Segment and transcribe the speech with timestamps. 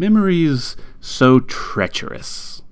[0.00, 2.62] Memories so treacherous.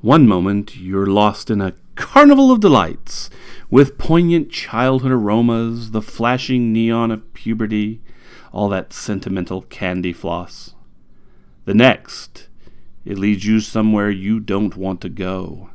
[0.00, 3.30] One moment you're lost in a carnival of delights,
[3.70, 8.00] with poignant childhood aromas, the flashing neon of puberty,
[8.50, 10.74] all that sentimental candy floss.
[11.66, 12.48] The next,
[13.04, 15.70] it leads you somewhere you don't want to go,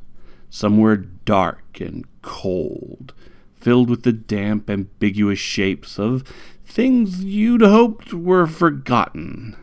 [0.49, 3.13] somewhere dark and cold,
[3.55, 6.23] filled with the damp, ambiguous shapes of
[6.65, 9.55] things you'd hoped were forgotten.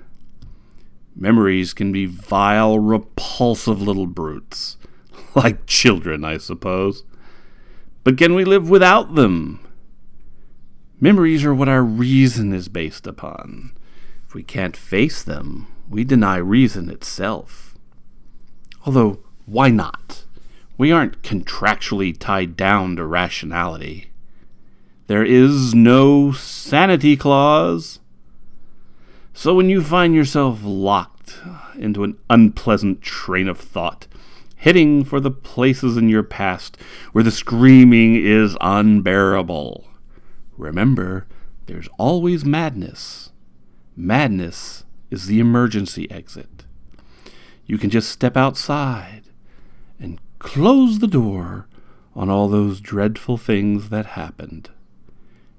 [1.15, 4.77] Memories can be vile, repulsive little brutes,
[5.35, 7.05] like children, I suppose.
[8.05, 9.61] But can we live without them?
[11.01, 13.73] Memories are what our reason is based upon.
[14.27, 17.77] If we can't face them, we deny reason itself.
[18.87, 20.25] Although, why not?
[20.79, 24.11] We aren't contractually tied down to rationality.
[25.07, 28.01] There is no sanity clause.
[29.35, 31.41] So when you find yourself locked
[31.77, 34.07] into an unpleasant train of thought,
[34.57, 36.77] heading for the places in your past
[37.13, 39.89] where the screaming is unbearable,
[40.57, 41.27] remember
[41.67, 43.31] there's always madness.
[43.97, 46.65] Madness is the emergency exit.
[47.67, 49.23] You can just step outside
[49.99, 51.69] and close the door
[52.15, 54.71] on all those dreadful things that happened.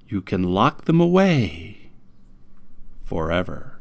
[0.08, 1.73] You can lock them away
[3.04, 3.80] forever.